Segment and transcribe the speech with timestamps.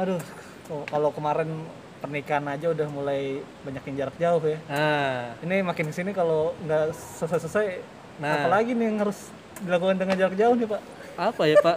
[0.00, 0.20] aduh
[0.88, 1.50] kalau kemarin
[2.00, 6.56] pernikahan aja udah mulai banyak yang jarak jauh ya Nah, ini makin ke sini kalau
[6.64, 8.44] nggak selesai-selesai Nah.
[8.44, 10.80] apalagi nih yang harus dilakukan dengan jarak jauh nih pak
[11.16, 11.76] apa ya Pak?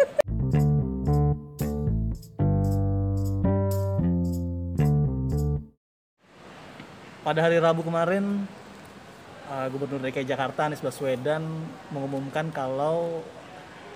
[7.24, 8.44] pada hari Rabu kemarin
[9.48, 11.44] uh, Gubernur DKI Jakarta Anies Baswedan
[11.90, 13.24] mengumumkan kalau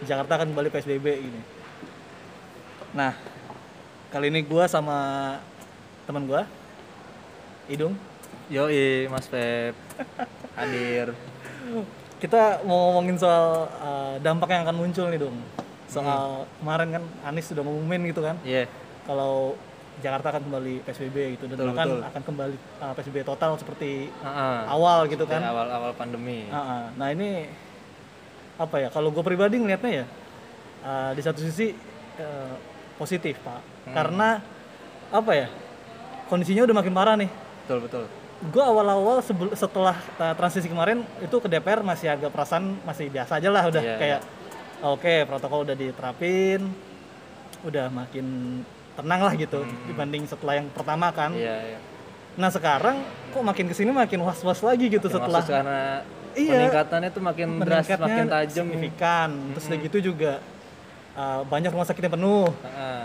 [0.08, 1.42] Jakarta akan kembali PSBB ini.
[2.94, 3.18] Nah,
[4.08, 4.98] kali ini gua sama
[6.06, 6.48] teman gua
[7.68, 7.96] Idung
[8.48, 9.76] Yoi, Mas Pep.
[10.58, 11.12] Hadir.
[12.18, 15.36] kita mau ngomongin soal uh, dampak yang akan muncul nih dong.
[15.86, 18.72] Soal kemarin kan Anies sudah ngumumin gitu kan Iya.
[19.04, 19.60] kalau
[20.00, 22.02] Jakarta akan kembali PSBB gitu dan Betul, bahkan betul.
[22.08, 24.60] akan kembali uh, PSBB total seperti Heeh.
[24.66, 25.44] awal gitu kan.
[25.44, 26.48] awal-awal pandemi.
[26.48, 26.88] Ah.
[26.96, 27.52] Nah ini
[28.56, 28.88] apa ya?
[28.88, 30.06] Kalau gue pribadi ngelihatnya ya
[30.84, 31.76] uh, di satu sisi
[32.16, 32.56] uh,
[32.98, 34.42] positif pak, karena
[35.10, 35.48] apa ya?
[36.28, 37.32] Kondisinya udah makin parah nih.
[37.64, 38.04] Betul, betul.
[38.52, 39.24] Gue awal-awal
[39.56, 43.82] setelah uh, transisi kemarin itu ke DPR masih agak perasaan masih biasa aja lah udah
[43.82, 44.20] Iya, kayak
[44.84, 46.62] oke protokol udah diterapin,
[47.66, 48.26] udah makin
[48.94, 51.34] tenang lah gitu dibanding setelah yang pertama kan.
[51.34, 51.80] Iya, iya.
[52.38, 53.02] Nah sekarang
[53.34, 55.82] kok makin ke sini makin was-was lagi gitu setelah Maksud karena
[56.38, 56.54] Iya.
[56.54, 58.66] peningkatannya tuh makin deras, meningkatnya makin tajam.
[58.70, 60.32] signifikan terus udah gitu juga
[61.18, 63.04] uh, banyak rumah sakit yang penuh Heeh.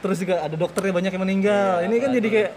[0.00, 2.50] terus juga ada dokternya banyak yang meninggal Iya, ini kan jadi kayak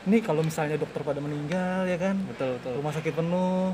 [0.00, 2.72] ini kalau misalnya dokter pada meninggal ya kan Betul, betul.
[2.76, 3.70] rumah sakit penuh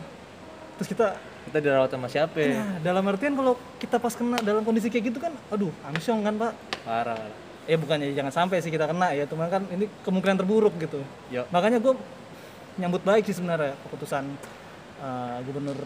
[0.76, 1.06] terus kita
[1.46, 2.36] Kita dirawat sama siapa?
[2.36, 2.58] ya?
[2.58, 6.34] nah, dalam artian kalau kita pas kena dalam kondisi kayak gitu kan aduh amsyong kan
[6.36, 6.52] pak
[6.82, 7.30] Parah, parah.
[7.64, 11.46] eh bukannya jangan sampai sih kita kena ya cuma kan ini kemungkinan terburuk gitu Yuk.
[11.48, 11.94] makanya gue
[12.76, 14.26] nyambut baik sih sebenarnya keputusan
[14.98, 15.78] uh, gubernur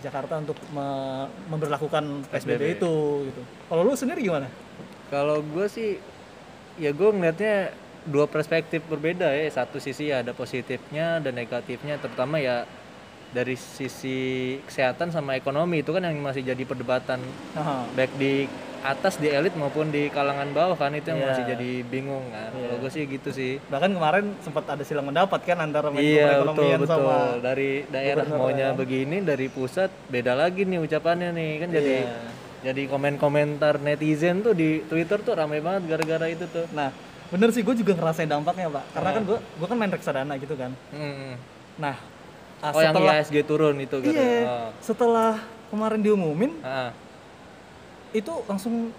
[0.00, 2.94] Jakarta untuk me- memberlakukan PSBB, itu
[3.28, 3.42] gitu.
[3.68, 4.48] Kalau lu sendiri gimana?
[5.08, 6.00] Kalau gue sih,
[6.76, 7.74] ya gue ngeliatnya
[8.08, 9.46] dua perspektif berbeda ya.
[9.52, 12.64] Satu sisi ya ada positifnya dan negatifnya, terutama ya
[13.30, 14.18] dari sisi
[14.64, 17.22] kesehatan sama ekonomi itu kan yang masih jadi perdebatan
[17.54, 17.86] Aha.
[17.92, 21.28] baik di atas di elit maupun di kalangan bawah kan itu yang Iya.
[21.28, 22.48] masih jadi bingung kan.
[22.48, 23.60] Kalau gue sih gitu sih.
[23.68, 27.70] Bahkan kemarin sempat ada silang pendapat kan antara Menko Iya betul Perekonomian betul sama dari
[27.86, 32.16] daerah maunya begini dari pusat beda lagi nih ucapannya nih kan jadi Iya.
[32.62, 36.64] jadi komen-komentar netizen tuh di Twitter tuh ramai banget gara-gara itu tuh.
[36.72, 36.88] Nah,
[37.28, 38.84] bener sih gue juga ngerasain dampaknya, Pak.
[38.90, 40.72] Karena kan gue gue kan main reksadana gitu kan.
[40.88, 41.36] Hmm.
[41.76, 42.00] Nah,
[42.60, 44.10] uh, Oh yang setelah IHSG turun itu kan.
[44.10, 45.30] iya, setelah
[45.66, 46.90] kemarin diumumin Ah.
[48.10, 48.90] itu langsung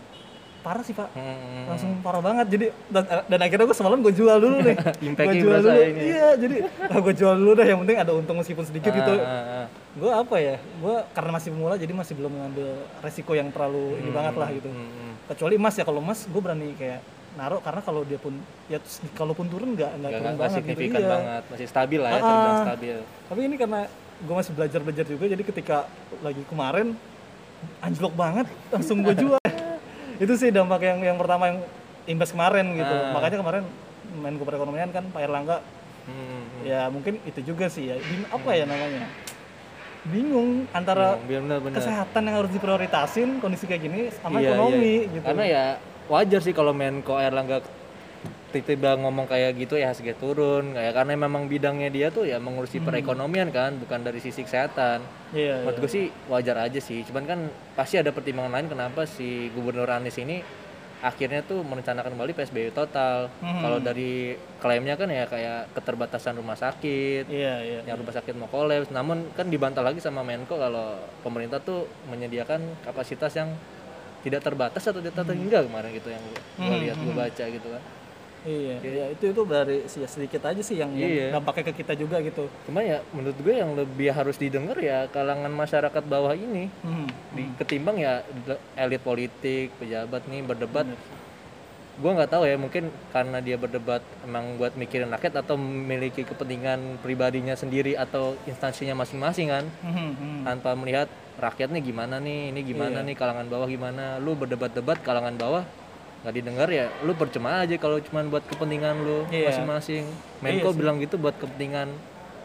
[0.61, 1.09] parah sih, Pak.
[1.11, 1.65] Hmm.
[1.67, 4.77] langsung parah banget jadi dan, dan akhirnya gue semalam gue jual dulu nih
[5.17, 6.01] gue jual berasa dulu ini.
[6.05, 9.25] iya jadi ah, gue jual dulu dah yang penting ada untung meskipun sedikit gitu Ah,
[9.25, 9.67] ah, ah.
[9.91, 12.69] gue apa ya gue karena masih pemula jadi masih belum mengambil
[13.01, 15.13] resiko yang terlalu ini banget lah gitu Hmm, hmm.
[15.27, 18.35] kecuali emas ya kalau emas gue berani kayak naruh karena kalau dia pun
[18.67, 18.77] ya
[19.11, 21.07] kalaupun turun nggak nggak turun banget gitu iya.
[21.07, 22.65] banget, masih stabil lah ya, Ah, terbilang ah.
[22.67, 22.97] stabil.
[23.25, 23.79] tapi ini karena
[24.19, 25.77] gue masih belajar belajar juga jadi ketika
[26.19, 26.87] lagi kemarin
[27.79, 29.39] anjlok banget langsung gue jual
[30.23, 31.59] itu sih dampak yang yang pertama yang
[32.05, 33.11] imbas kemarin gitu Ah.
[33.11, 33.63] makanya kemarin
[34.13, 35.59] Menko Perekonomian kan Pak Erlangga
[36.01, 36.61] Hmm, hmm.
[36.65, 39.05] ya mungkin itu juga sih ya Bing- apa ya namanya
[40.03, 41.77] bingung antara Bingung, bener-bener.
[41.77, 45.13] kesehatan yang harus diprioritasin kondisi kayak gini sama Iya, ekonomi iya.
[45.13, 45.65] gitu Karena ya
[46.11, 47.63] wajar sih kalau Menko Erlangga
[48.51, 50.75] tiba-tiba ngomong kayak gitu ya HSG turun.
[50.75, 54.99] Kayak karena memang bidangnya dia tuh ya mengurusi perekonomian kan bukan dari sisi kesehatan.
[55.31, 57.07] Iya menurut gue sih wajar aja sih.
[57.07, 57.39] Cuman kan
[57.79, 60.43] pasti ada pertimbangan lain kenapa si Gubernur Anies ini
[61.01, 63.31] akhirnya tuh merencanakan kembali PSBB total.
[63.41, 63.63] Hmm.
[63.65, 67.79] kalau dari klaimnya kan ya kayak keterbatasan rumah sakit iya iya.
[67.89, 68.93] yang rumah sakit mau kolaps.
[68.93, 73.49] Namun kan dibantah lagi sama Menko kalau pemerintah tuh menyediakan kapasitas yang
[74.21, 77.83] tidak terbatas atau tidak terhingga kemarin gitu yang gue Hmm, lihat gue baca gitu kan.
[78.41, 81.27] Iya iya itu itu dari ya sedikit aja sih yang, yang Iya.
[81.31, 82.49] dampaknya ke kita juga gitu.
[82.65, 86.65] Cuma ya menurut gue yang lebih harus didengar ya kalangan masyarakat bawah ini.
[86.81, 87.05] Hmm.
[87.31, 88.25] di, ketimbang ya
[88.75, 90.89] elit politik pejabat nih berdebat
[91.99, 97.03] gue nggak tahu ya mungkin karena dia berdebat emang buat mikirin rakyat atau memiliki kepentingan
[97.03, 99.65] pribadinya sendiri atau instansinya masing-masing kan.
[99.83, 100.41] Hmm, hmm.
[100.47, 101.11] tanpa melihat
[101.41, 104.17] rakyatnya gimana nih ini gimana nih kalangan bawah gimana.
[104.23, 105.63] Lu berdebat-debat kalangan bawah
[106.21, 109.49] nggak didengar ya lu percuma aja kalau cuman buat kepentingan lu Iya.
[109.51, 110.05] masing-masing.
[110.45, 111.89] Menko bilang gitu buat kepentingan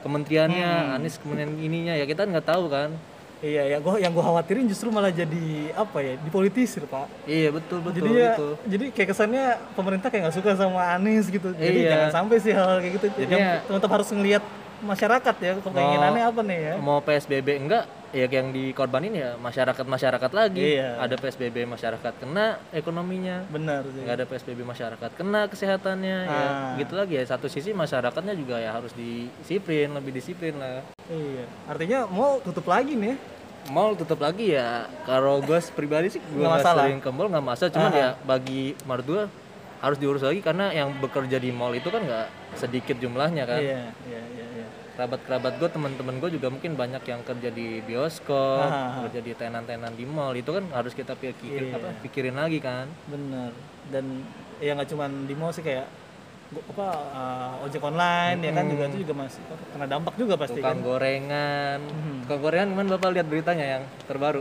[0.00, 2.94] kementeriannya Anies kementerian ininya ya kita nggak tahu kan
[3.44, 7.04] iya ya gua yang gue khawatirin justru malah jadi apa ya dipolitisir pak.
[7.28, 9.44] Iya betul betul jadi ya itu jadi kayak kesannya
[9.76, 11.52] pemerintah kayak nggak suka sama Anies gitu.
[11.52, 11.90] Jadi Iya.
[11.92, 13.06] jangan sampai sih hal, -hal kayak gitu.
[13.28, 14.42] Yang tetap harus ngelihat
[14.84, 16.74] masyarakat ya keinginannya apa nih ya?
[16.76, 17.84] mau PSBB enggak
[18.16, 20.80] ya yang dikorbanin ya masyarakat masyarakat lagi.
[20.80, 20.96] Iya.
[21.00, 23.44] ada PSBB masyarakat kena ekonominya.
[23.52, 24.00] Benar sih.
[24.04, 26.32] Nggak ada PSBB masyarakat kena kesehatannya ya.
[26.32, 26.74] Ah.
[26.80, 30.80] gitu lagi ya satu sisi masyarakatnya juga ya harus disiplin lebih disiplin lah.
[31.12, 31.44] Iya.
[31.68, 33.16] Artinya mau tutup lagi nih
[33.68, 34.86] mall tutup lagi ya.
[35.04, 37.72] Kalau gue pribadi sih gue Nggak sering ke mall nggak masalah.
[37.72, 37.98] Cuman Ah.
[37.98, 39.22] ya bagi gue
[39.76, 43.60] harus diurus lagi karena yang bekerja di mall itu kan nggak sedikit jumlahnya kan.
[43.60, 44.45] Iya iya iya
[44.96, 49.04] kerabat-kerabat gue teman-teman gue juga mungkin banyak yang kerja di bioskop Ah.
[49.04, 50.32] kerja di tenan-tenan di mall.
[50.32, 51.76] Itu kan harus kita pikir Iya.
[51.76, 52.88] apa pikirin lagi kan?
[53.04, 53.52] Bener.
[53.86, 54.24] Dan
[54.56, 55.84] ya nggak cuman di mall sih kayak
[56.46, 60.78] apa uh, ojek online ya kan juga itu juga masih kena dampak juga pasti tukang
[60.78, 60.86] kan.
[60.86, 61.78] gorengan.
[61.82, 62.16] Mhm.
[62.22, 64.40] tukang gorengan gimana bapak lihat beritanya yang terbaru.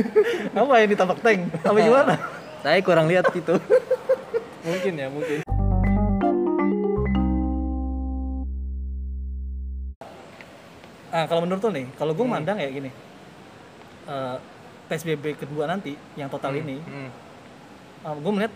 [0.58, 1.40] Apa yang ditabak tank?
[1.62, 2.14] Apa gimana?
[2.60, 3.54] Saya kurang lihat gitu.
[4.66, 5.45] Mungkin ya mungkin
[11.16, 12.90] ah kalau menurut lo nih kalau gue mandang ya gini.
[14.06, 14.36] Eh,
[14.86, 17.10] psbb kedua nanti yang total ini Hmm.
[18.14, 18.52] gue melihat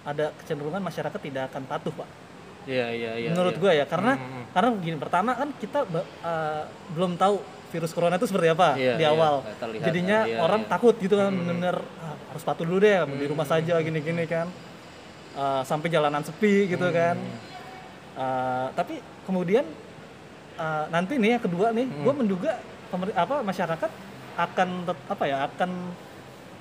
[0.00, 2.08] ada kecenderungan masyarakat tidak akan patuh pak.
[2.64, 3.60] Iya iya iya menurut iya.
[3.60, 4.44] gue ya karena Hmm.
[4.54, 5.84] karena gini pertama kan kita
[6.22, 6.62] eh,
[6.94, 7.36] belum tahu
[7.68, 9.34] virus corona itu seperti apa Iya, di iya, awal.
[9.44, 10.70] nggak terlihat, jadinya iya, orang iya.
[10.70, 14.48] takut gitu kan bener "Ah, harus patuh dulu deh di rumah saja gini-gini kan.
[15.36, 17.16] Eh, sampai jalanan sepi gitu kan.
[18.16, 19.68] Eh, tapi kemudian
[20.58, 22.52] eh, nanti nih yang kedua nih gue menduga
[23.14, 23.90] apa masyarakat
[24.36, 25.70] akan tet- apa ya akan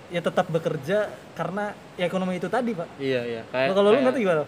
[0.07, 4.19] ya tetap bekerja karena ya ekonomi itu tadi pak iya iya kayak kalau lu ngerti
[4.21, 4.43] gimana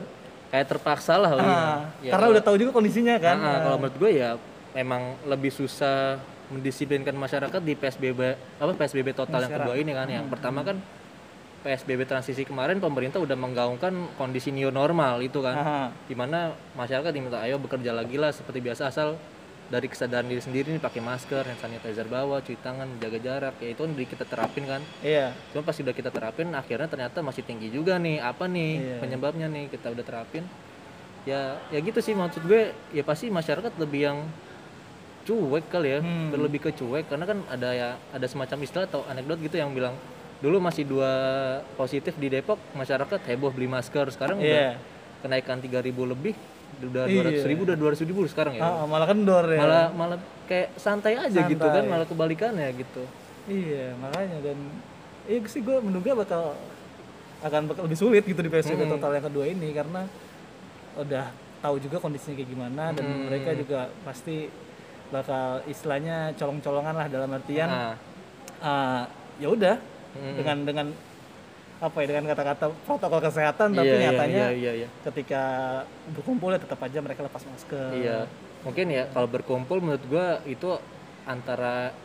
[0.50, 1.30] kayak terpaksa lah.
[1.32, 4.30] Ah, Ya, karena kalau- udah tahu juga kondisinya kan Ah, kalau menurut gue ya
[4.72, 6.18] memang lebih susah
[6.50, 8.20] mendisiplinkan masyarakat di PSBB
[8.58, 10.10] apa PSBB total yang kedua ini kan.
[10.10, 10.34] Yang Hmm.
[10.34, 10.82] pertama kan
[11.60, 15.54] PSBB transisi kemarin pemerintah udah menggaungkan kondisi new normal itu kan.
[15.54, 15.82] Aha.
[16.02, 19.22] Di mana masyarakat diminta ayo bekerja lagi lah seperti biasa asal
[19.70, 23.70] dari kesadaran diri sendiri nih pakai masker, hand sanitizer bawa, cuci tangan, jaga jarak, ya
[23.78, 24.82] itu kan udah kita terapin kan.
[25.06, 28.18] iya Cuma pas udah kita terapin akhirnya ternyata masih tinggi juga nih.
[28.18, 28.98] Apa nih Iya.
[28.98, 30.44] penyebabnya nih kita udah terapin.
[31.30, 34.18] Ya ya gitu sih maksud gue ya pasti masyarakat lebih yang
[35.30, 36.00] cuek kali ya.
[36.02, 36.34] Hmm.
[36.34, 39.94] Lebih ke cuek karena kan ada ya ada semacam istilah atau anekdot gitu yang bilang
[40.40, 41.12] dulu masih dua
[41.76, 44.80] positif di Depok masyarakat heboh beli masker sekarang udah iya
[45.20, 46.32] kenaikan 3000 lebih
[46.80, 47.44] udah Iya.
[47.44, 51.14] 200 ribu udah 200 ribu sekarang ya Ah, malah kendor ya malah malah kayak santai
[51.14, 51.92] aja gitu kan Santai.
[51.92, 53.04] malah kebalikannya gitu
[53.46, 54.58] iya makanya dan
[55.26, 56.56] iya sih gue menduga bakal
[57.40, 58.94] akan bakal lebih sulit gitu di PSBB Hmm.
[58.94, 60.08] total yang kedua ini karena
[60.96, 61.26] udah
[61.60, 63.28] tahu juga kondisinya kayak gimana dan Hmm.
[63.28, 64.48] mereka juga pasti
[65.10, 67.94] bakal istilahnya colong-colongan lah dalam artian nah
[68.60, 69.04] ah,
[69.36, 69.76] ya udah
[70.10, 70.36] Hmm.
[70.36, 70.88] dengan dengan
[71.80, 74.88] apa ya dengan kata-kata protokol kesehatan tapi iya, iya, nyatanya iya, iya, iya.
[75.08, 75.44] ketika
[76.12, 78.28] berkumpul ya tetap aja mereka lepas masker Iya,
[78.62, 80.76] mungkin ya kalau berkumpul menurut gua itu
[81.24, 81.96] antara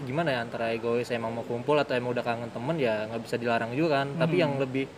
[0.00, 3.36] gimana ya antara egois emang mau kumpul atau emang udah kangen temen ya nggak bisa
[3.36, 4.16] dilarang juga kan.
[4.16, 4.88] Tapi yang lebih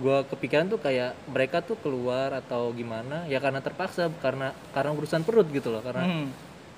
[0.00, 5.20] gua kepikiran tuh kayak mereka tuh keluar atau gimana ya karena terpaksa karena karena urusan
[5.20, 6.32] perut gitu loh karena Hmm.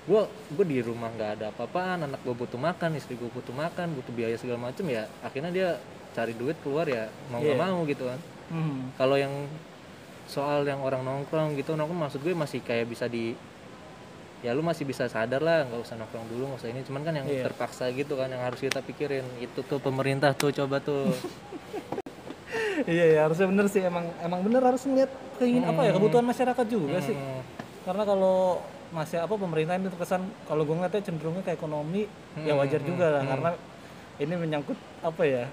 [0.05, 3.95] gua gue di rumah nggak ada apa-apaan anak gue butuh makan istri gue butuh makan
[3.95, 5.69] butuh biaya segala macem ya akhirnya dia
[6.15, 7.65] cari duit keluar ya mau nggak Iya.
[7.67, 8.19] mau gitu kan.
[8.45, 8.93] Hmm.
[8.93, 9.33] kalau yang
[10.25, 13.33] soal yang orang nongkrong gitu nongkrong maksud gue masih kayak bisa di
[14.41, 16.81] ya lu masih bisa sadar lah nggak usah nongkrong dulu nggak usah ini.
[16.81, 17.43] Cuman kan yang Iya.
[17.43, 19.25] terpaksa gitu kan yang harus kita pikirin.
[19.37, 21.09] Itu tuh pemerintah tuh coba tuh.
[22.85, 25.09] Iya ya harusnya bener sih emang emang bener harus ngeliat
[25.39, 27.15] keingin apa ya kebutuhan masyarakat juga sih.
[27.15, 27.41] Hmm,
[27.81, 28.61] karena kalau
[28.93, 32.05] masih apa pemerintah ini terkesan kalau gue ngeliatnya cenderungnya ke ekonomi
[32.37, 33.49] ya wajar juga lah karena
[34.17, 35.43] ini menyangkut apa ya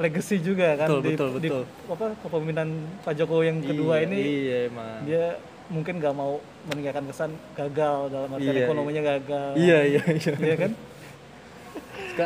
[0.00, 1.64] legacy juga kan Betul, di, betul, di betul.
[1.92, 2.68] apa kepemimpinan
[3.04, 4.98] Pak Jokowi yang kedua iya, ini iya emang.
[5.04, 5.24] dia
[5.70, 9.48] mungkin nggak mau meninggalkan kesan gagal dalam artian Iya, ekonominya gagal.
[9.54, 10.32] Iya iya iya.
[10.34, 10.70] Iya kan?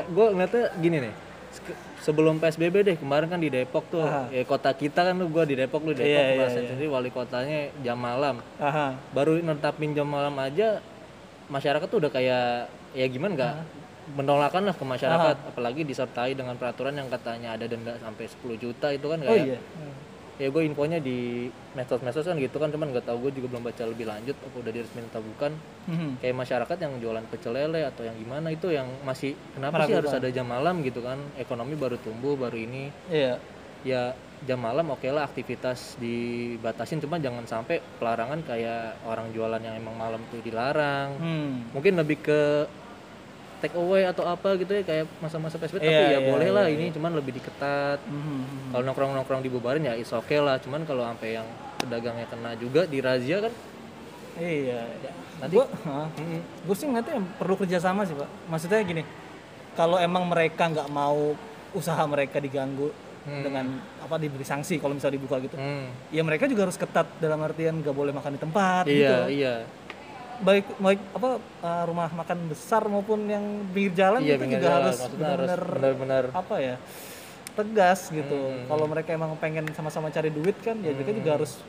[0.08, 1.14] Gue ngeliatnya gini nih.
[2.00, 4.00] Sebelum psbb deh kemarin kan di Depok tuh.
[4.32, 6.70] Ya kota kita kan lu gue di Depok lu di Depok Iya, iya, ngerasain iya.
[6.72, 8.40] sendiri wali kotanya jam malam.
[8.56, 8.96] Aha.
[9.12, 10.80] Baru netapin jam malam aja
[11.52, 13.54] masyarakat tuh udah kayak ya gimana nggak
[14.12, 18.92] menolakkan lah ke masyarakat apalagi disertai dengan peraturan yang katanya ada denda sampai 10 juta
[18.92, 19.60] itu kan oh kayak iya.
[20.34, 21.46] Ya gue infonya di
[21.78, 24.72] medsos-medsos kan gitu kan cuman nggak tahu gue juga belum baca lebih lanjut apa udah
[24.74, 25.54] diresmiin atau bukan.
[25.86, 26.10] Mhm.
[26.18, 30.10] kayak masyarakat yang jualan pecel lele atau yang gimana itu yang masih kenapa sih harus
[30.10, 31.22] ada jam malam gitu kan?
[31.38, 32.90] Ekonomi baru tumbuh baru ini.
[33.14, 33.38] Iya.
[33.86, 34.02] Ya
[34.42, 39.94] jam malam oke lah aktivitas dibatasin cuma jangan sampai pelarangan kayak orang jualan yang emang
[39.94, 41.14] malam tuh dilarang.
[41.14, 41.70] Hmm.
[41.70, 42.66] mungkin lebih ke
[43.64, 46.54] take away atau apa gitu ya kayak masa-masa PSBB tapi Iya, ya iya, boleh iya,
[46.54, 48.70] lah ini cuman lebih diketat Mhm.
[48.70, 53.40] kalau nongkrong-nongkrong dibubarin ya is oke lah cuman kalau sampai yang pedagangnya kena juga dirazia
[53.40, 53.52] kan
[54.34, 54.82] Iya.
[55.36, 56.40] Nanti- Gue Mm-mm.
[56.60, 58.26] gue sih ngeliatnya perlu kerjasama sih pak.
[58.44, 59.02] Maksudnya gini,
[59.72, 61.38] kalau emang mereka nggak mau
[61.70, 62.90] usaha mereka diganggu
[63.22, 63.40] Hmm.
[63.40, 63.64] dengan
[63.98, 65.86] apa diberi sanksi kalau misalnya dibuka gitu, Hmm.
[66.10, 69.14] ya mereka juga harus ketat dalam artian nggak boleh makan di tempat Iya, gitu.
[69.32, 69.54] iya.
[70.40, 74.68] Baik baik apa uh, rumah makan besar maupun yang pinggir jalan Iya, itu pinggir juga
[74.68, 74.82] jalan.
[74.82, 74.98] harus
[75.70, 76.76] benar-benar apa ya
[77.52, 78.34] tegas gitu.
[78.34, 78.66] Hmm.
[78.66, 81.62] Kalau mereka emang pengen sama-sama cari duit kan, ya mereka juga harus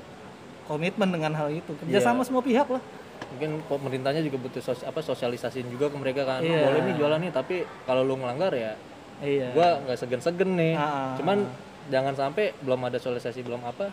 [0.66, 1.72] komitmen dengan hal itu.
[1.78, 2.02] Iya.
[2.02, 2.82] Kerjasama semua pihak lah.
[3.26, 6.62] mungkin pemerintahnya juga butuh sos apa sosialisasiin juga ke mereka kan Iya.
[6.64, 8.76] boleh nih jualan nih tapi kalau lu ngelanggar ya
[9.20, 9.52] Iya.
[9.52, 11.16] gua nggak segen-segen nih Ah.
[11.16, 11.44] cuman
[11.86, 13.92] jangan sampai belum ada sosialisasi belum apa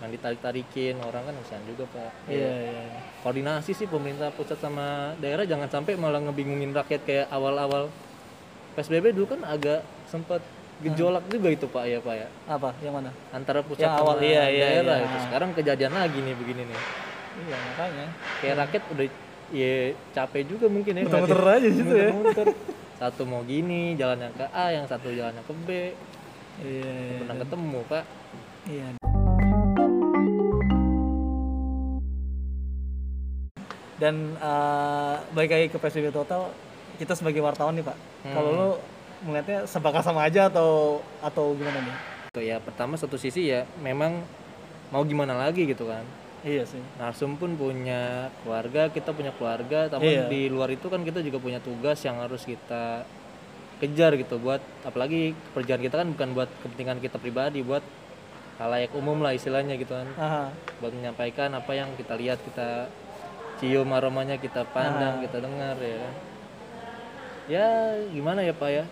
[0.00, 2.84] yang ditarik-tarikin orang kan kasihan juga pak Iya, iya.
[3.20, 7.92] koordinasi sih pemerintah pusat sama daerah jangan sampai malah ngebingungin rakyat kayak awal-awal
[8.72, 10.40] PSBB dulu kan agak sempat
[10.80, 12.72] gejolak juga itu pak ya pak ya Apa?
[12.80, 13.10] Yang mana?
[13.30, 15.04] antara pusat Yang sama awal, iya, iya, daerah iya.
[15.04, 16.80] itu sekarang kejadian lagi nih begini nih
[17.40, 18.06] Iya, makanya.
[18.40, 19.06] kayak rakyat udah
[19.50, 19.72] ya
[20.10, 21.60] capek juga mungkin ya Muter-muter ngeliatin.
[21.60, 22.08] aja gitu ya.
[22.10, 22.46] Muter-muter.
[22.96, 25.92] satu mau gini jalannya ke A yang satu jalannya ke B Iya,
[26.80, 27.16] iya.
[27.18, 28.04] pernah ketemu pak
[28.66, 29.09] Iya.
[34.00, 36.48] Dan eh balik lagi ke PSBB total,
[36.96, 37.96] kita sebagai wartawan nih Pak,
[38.32, 38.68] kalau lo
[39.28, 41.96] melihatnya sebakar sama aja atau atau gimana nih?
[42.40, 44.24] Ya pertama satu sisi ya memang
[44.88, 46.02] mau gimana lagi gitu kan
[46.40, 46.80] Iya sih.
[46.96, 50.24] Narsum pun punya keluarga, kita punya keluarga, tapi Iya.
[50.32, 53.04] di luar itu kan kita juga punya tugas yang harus kita
[53.76, 57.84] kejar gitu buat apalagi pekerjaan kita kan bukan buat kepentingan kita pribadi, buat
[58.56, 60.08] halayak umum lah istilahnya gitu kan.
[60.16, 60.44] Aha.
[60.80, 62.88] Buat menyampaikan apa yang kita lihat, kita
[63.60, 66.08] cium aromanya, kita pandang, kita dengar ya.
[67.50, 67.68] Ya
[68.08, 68.84] gimana ya Pak ya?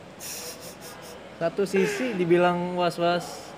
[1.38, 3.48] Satu sisi dibilang was-was.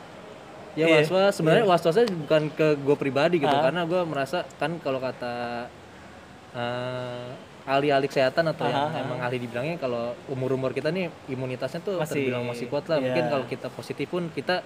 [0.78, 1.34] Ya Iya, was-was.
[1.34, 5.66] Sebenarnya was-wasnya bukan ke gue pribadi gitu karena gue merasa kan kalau kata
[6.54, 7.28] eh,
[7.68, 12.44] ahli-ahli kesehatan atau yang emang ahli dibilangnya kalau umur-umur kita nih imunitasnya tuh Masih, terbilang
[12.48, 12.98] masih kuat lah.
[12.98, 13.04] iya.
[13.10, 14.64] mungkin kalau kita positif pun kita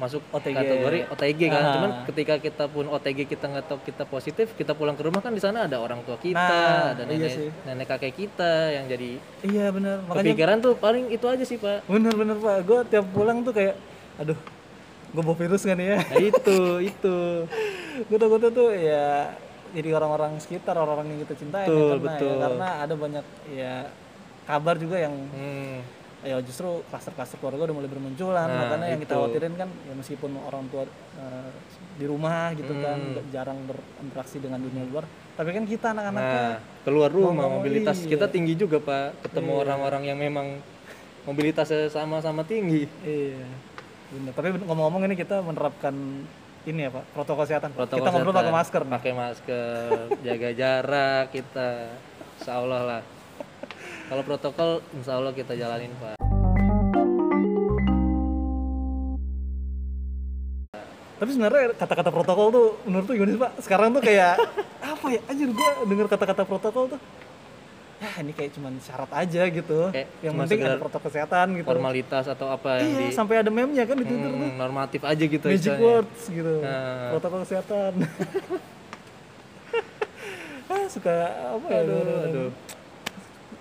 [0.00, 0.56] masuk OTG.
[0.56, 4.96] kategori OTG kan cuman ketika kita pun OTG kita nggak tahu kita positif kita pulang
[4.96, 7.48] ke rumah kan di sana ada orang tua kita Nah, ada iya nenek sih.
[7.68, 9.10] nenek kakek kita yang jadi
[9.44, 10.00] Iya benar.
[10.08, 13.76] Makanya kepikiran tuh paling itu aja sih pak bener-bener Pak, gue tiap pulang tuh kayak,
[14.16, 14.38] aduh,
[15.10, 16.00] gue bawa virus kan ya?
[16.00, 17.16] nah itu itu
[18.08, 19.36] gue takutnya tuh ya
[19.70, 22.26] jadi orang-orang sekitar orang-orang yang kita cintai Betul, ya, karena betul.
[22.32, 23.74] ya, karena ada banyak ya
[24.42, 25.76] kabar juga yang hmm.
[26.20, 28.44] Ya justru klaster-klaster keluarga udah mulai bermunculan.
[28.44, 29.18] Nah, makanya yang kita itu.
[29.18, 30.84] khawatirin kan ya meskipun orang tua
[31.16, 31.50] eh,
[31.96, 33.10] di rumah gitu kan Hmm.
[33.14, 38.12] nggak- jarang berinteraksi dengan dunia luar tapi kan kita anak-anaknya Nah, keluar rumah mobilitas iya.
[38.12, 39.24] kita tinggi juga pak.
[39.24, 40.60] Ketemu orang-orang yang memang
[41.22, 42.84] mobilitasnya sama-sama tinggi.
[43.00, 43.44] Iya
[44.10, 44.32] bener.
[44.36, 45.96] Tapi ngomong-ngomong ini kita menerapkan
[46.62, 47.72] ini ya pak protokol kesehatan.
[47.72, 51.70] Protokol kita ngobrol pakai masker pakai masker jaga jarak kita.
[52.36, 53.02] Insya Allah lah
[54.10, 56.18] kalau protokol insya Allah kita jalanin pak
[61.20, 63.52] Tapi sebenarnya kata-kata protokol tuh menurut tuh gimana sih Pak?
[63.60, 64.40] Sekarang tuh kayak
[64.96, 65.20] apa ya?
[65.28, 67.00] Anjir gua denger kata-kata protokol tuh
[68.00, 69.92] ya ini kayak cuman syarat aja gitu.
[69.92, 71.68] Kayak yang penting ada protokol kesehatan gitu.
[71.68, 74.40] formalitas atau apa yang Iya, di sampai ada meme-nya kan di Twitter tuh.
[74.40, 75.84] Hmm, normatif aja gitu Magic istilahnya.
[75.84, 76.54] words gitu.
[76.64, 77.12] Nah.
[77.12, 77.92] Protokol kesehatan.
[80.72, 81.12] ah, suka
[81.60, 81.80] apa ya?
[81.84, 82.48] Aduh, aduh.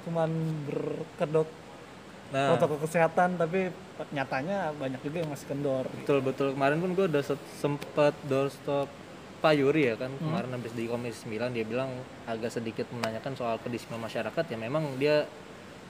[0.10, 0.32] Cuman
[0.66, 1.46] berkedok
[2.30, 3.74] nah protokol kesehatan tapi
[4.08, 5.86] nyatanya banyak juga yang masih kendor.
[5.92, 8.86] betul betul kemarin pun gue udah se- sempet doorstop
[9.40, 10.30] Pak Yuri ya kan Hmm.
[10.30, 11.90] kemarin habis di Komisi 9 dia bilang
[12.26, 15.26] agak sedikit menanyakan soal kedisiplinan masyarakat ya memang dia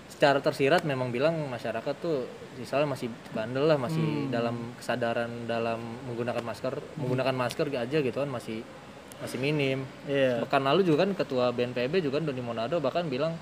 [0.08, 2.24] secara tersirat memang bilang masyarakat tuh
[2.56, 4.30] misalnya masih bandel lah masih Hmm.
[4.30, 8.64] dalam kesadaran dalam menggunakan masker menggunakan masker aja gitu kan masih
[9.20, 10.40] masih minim Iya.
[10.40, 13.36] pekan lalu juga kan ketua BNPB juga Doni Monado bahkan bilang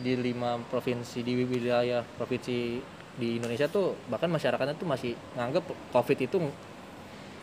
[0.00, 2.80] di lima provinsi di wilayah provinsi
[3.14, 6.36] di Indonesia tuh bahkan masyarakatnya tuh masih nganggap COVID itu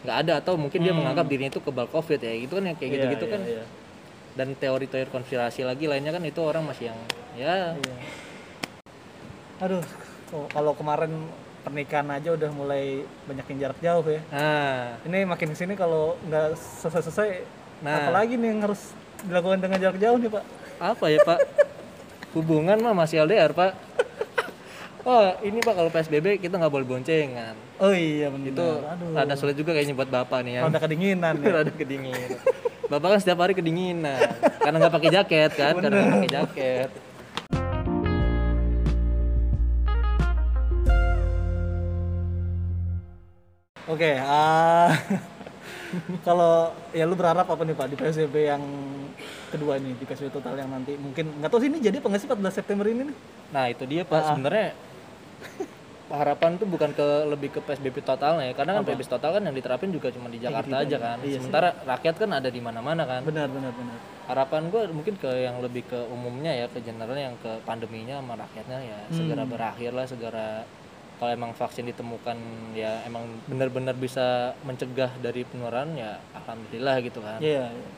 [0.01, 2.87] nggak ada atau mungkin dia menganggap dirinya itu kebal COVID ya gitu kan ya kayak
[2.87, 3.63] Iya, gitu-gitu iya, kan iya.
[4.33, 6.99] dan teori-teori konspirasi lagi lainnya kan itu orang masih yang
[7.35, 7.95] ya Iya.
[9.57, 9.81] Aduh,
[10.47, 11.09] kalau kemarin
[11.61, 14.21] pernikahan aja udah mulai banyak yang jarak jauh ya.
[14.29, 17.43] nah Ini makin ke sini kalau nggak selesai-selesai,
[17.77, 18.05] Nah.
[18.05, 20.43] apalagi nih yang harus dilakukan dengan jarak jauh nih Pak?
[20.77, 21.39] apa ya Pak
[22.31, 23.71] hubungan mah masih LDR Pak
[25.03, 28.49] oh ini Pak kalau PSBB kita nggak boleh boncengan Oh iya benar.
[28.49, 29.13] itu Aduh.
[29.13, 31.51] rada sulit juga kayaknya buat bapak nih yang Rada kedinginan ya.
[31.53, 32.41] rada kedinginan.
[32.87, 34.17] Bapak kan setiap hari kedinginan
[34.57, 36.89] karena nggak pakai jaket kan, karena nggak pakai jaket.
[43.87, 44.91] Oke, ah,
[46.27, 48.63] kalau ya lu berharap apa nih Pak di PSBB yang
[49.51, 50.93] kedua ini di PSBB total yang nanti?
[50.99, 53.17] Mungkin nggak tahu sih ini jadi apa nggak sih 14 September ini nih?
[53.55, 54.35] Nah itu dia pak.
[54.35, 54.69] Sebenarnya
[56.07, 58.53] harapan tuh bukan ke lebih ke PSBB totalnya ya.
[58.55, 61.17] Karena kan PSBB total kan yang diterapin juga cuma di Jakarta aja kan.
[61.23, 63.21] Sementara rakyat kan ada di mana-mana kan.
[63.23, 63.99] Benar benar benar.
[64.27, 68.35] harapan gue mungkin ke yang lebih ke umumnya ya ke general yang ke pandeminya sama
[68.35, 68.99] rakyatnya ya.
[69.07, 70.67] Segera berakhir lah segera
[71.17, 72.37] kalau emang vaksin ditemukan
[72.71, 74.25] ya emang benar-benar bisa
[74.61, 77.67] mencegah dari penularan ya alhamdulillah gitu kan Iya.
[77.67, 77.89] iya.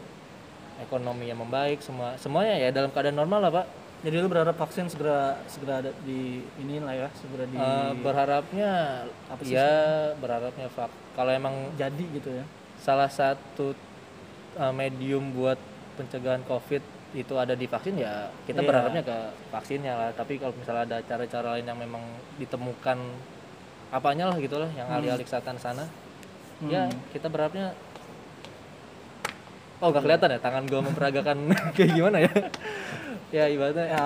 [0.79, 3.67] ekonomi yang membaik semua semuanya ya dalam keadaan normal lah pak
[3.99, 9.03] Jadi lu berharap vaksin segera segera ada di ini lah ya, segera di Eh, berharapnya
[9.27, 9.75] Apa sih ya
[10.15, 12.47] berharapnya vak kalau emang jadi gitu ya.
[12.79, 13.75] salah satu
[14.55, 15.59] uh, medium buat
[15.95, 16.79] pencegahan covid
[17.11, 18.67] itu ada di vaksin ya kita Iya.
[18.67, 19.17] berharapnya ke
[19.49, 22.03] vaksinnya lah tapi kalau misalnya ada cara-cara lain yang memang
[22.37, 22.97] ditemukan
[23.89, 25.89] apanya lah gitu lah yang alih-alih kesehatan sana
[26.61, 27.73] ya kita berharapnya
[29.79, 31.37] oh gak kelihatan ya tangan gua memperagakan
[31.75, 32.33] kayak gimana ya
[33.31, 34.05] ya ibaratnya Ya,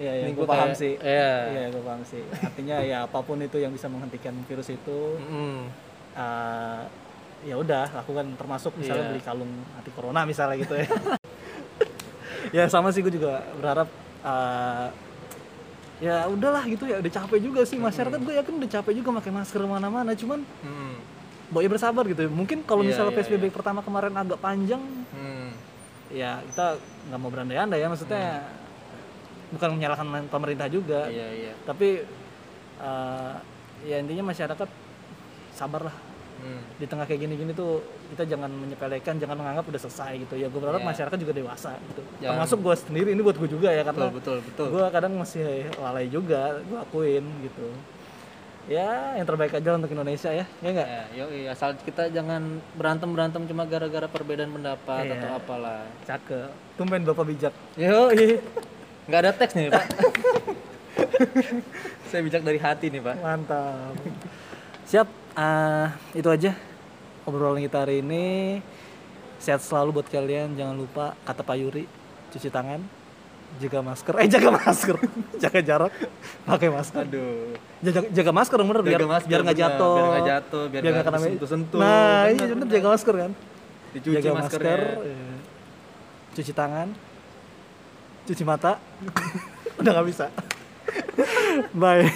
[0.00, 0.92] iya ya, Ini gue paham kayak- sih.
[0.96, 1.32] iya.
[1.46, 2.24] Iya, gue paham sih.
[2.24, 5.60] Artinya ya apa pun itu yang bisa menghentikan virus itu mm,
[6.16, 6.80] eh,
[7.44, 9.10] ya udah lakukan termasuk misalnya Iya.
[9.12, 10.88] beli kalung anti corona misalnya gitu ya.
[12.50, 13.88] ya sama sih gue juga berharap
[14.26, 14.86] eh,
[16.00, 17.76] ya udahlah gitu ya udah capek juga sih.
[17.76, 20.94] Masyarakat gue yakin udah capek juga pakai masker mana-mana cuman mm,
[21.50, 22.26] Boy bersabar gitu.
[22.26, 22.30] Ya.
[22.30, 24.82] Mungkin kalau Iya, misalnya iya, PSBB pertama kemarin agak panjang
[25.14, 25.50] mm.
[26.10, 26.78] ya kita
[27.10, 28.42] nggak mau berandai-andai ya maksudnya
[29.54, 31.06] bukan menyalahkan pemerintah juga.
[31.10, 31.52] Iya iya.
[31.68, 32.02] Tapi
[32.80, 33.34] eh,
[33.86, 34.68] ya intinya masyarakat
[35.54, 36.09] sabarlah
[36.40, 36.60] mm.
[36.76, 37.80] di tengah kayak gini-gini tuh
[38.10, 40.88] kita jangan menyepelekan jangan menganggap udah selesai gitu ya gue berharap Iya.
[40.88, 44.04] masyarakat juga dewasa gitu Jangan- termasuk gue sendiri ini buat gue juga ya betul karena
[44.10, 45.44] betul betul gue kadang masih
[45.76, 47.66] lalai juga gue akuin gitu
[48.66, 53.08] ya yang terbaik aja untuk Indonesia ya ya enggak Ya, yoi, asal kita jangan berantem
[53.08, 55.12] berantem cuma gara-gara perbedaan pendapat Iya.
[55.16, 55.82] atau apalah.
[56.04, 58.08] cakep tumben bapak bijak Yo,
[59.06, 59.84] nggak ada teks nih pak.
[62.08, 63.16] Saya bijak dari hati nih pak.
[63.18, 63.94] Mantap.
[64.84, 65.06] Siap.
[65.40, 66.52] Ah itu aja
[67.24, 68.60] obrolan kita hari ini.
[69.40, 70.52] Sehat selalu buat kalian.
[70.52, 71.88] Jangan lupa kata Pak Yuri
[72.30, 72.84] cuci tangan,
[73.58, 74.14] jaga masker.
[74.20, 74.96] Eh jaga masker,
[75.42, 75.92] jaga jarak,
[76.46, 77.02] pakai masker.
[77.08, 77.56] Aduh.
[77.80, 79.94] Jaga, jaga masker bener biar Jaga masker, biar nggak jatuh.
[79.96, 81.78] Biar nggak jatuh, biar nggak kena disentuh-sentuh.
[81.80, 83.32] Nah, Bener, iya bener jaga masker kan.
[83.90, 84.76] Dicuci jaga maskernya.
[84.78, 85.34] masker, iya.
[86.38, 86.88] cuci tangan,
[88.28, 88.72] cuci mata.
[89.80, 90.26] Udah nggak bisa.
[91.80, 92.06] Bye.